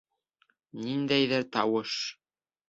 Ниндәйҙер 0.85 1.45
тауыш. 1.59 1.95